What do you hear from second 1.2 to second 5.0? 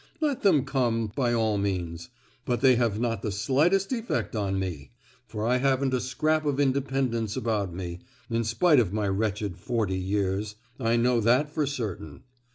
all means; but they have not the slightest effect on me!